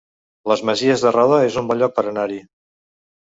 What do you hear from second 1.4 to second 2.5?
es un bon lloc per anar-hi